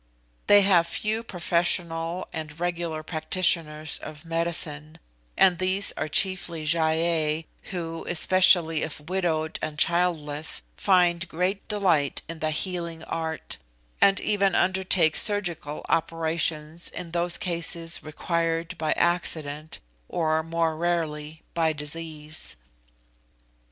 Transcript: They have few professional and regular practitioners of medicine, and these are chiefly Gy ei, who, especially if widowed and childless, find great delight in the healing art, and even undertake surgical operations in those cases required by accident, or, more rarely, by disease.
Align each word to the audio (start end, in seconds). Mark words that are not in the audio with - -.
They 0.47 0.63
have 0.63 0.87
few 0.87 1.21
professional 1.21 2.27
and 2.33 2.59
regular 2.59 3.03
practitioners 3.03 3.99
of 3.99 4.25
medicine, 4.25 4.97
and 5.37 5.59
these 5.59 5.91
are 5.91 6.07
chiefly 6.07 6.65
Gy 6.65 6.79
ei, 6.79 7.45
who, 7.69 8.03
especially 8.07 8.81
if 8.81 8.99
widowed 8.99 9.59
and 9.61 9.77
childless, 9.77 10.63
find 10.75 11.29
great 11.29 11.67
delight 11.67 12.23
in 12.27 12.39
the 12.39 12.49
healing 12.49 13.03
art, 13.03 13.59
and 14.01 14.19
even 14.19 14.55
undertake 14.55 15.15
surgical 15.15 15.85
operations 15.87 16.89
in 16.89 17.11
those 17.11 17.37
cases 17.37 18.01
required 18.01 18.79
by 18.79 18.93
accident, 18.93 19.81
or, 20.09 20.41
more 20.41 20.75
rarely, 20.75 21.43
by 21.53 21.73
disease. 21.73 22.55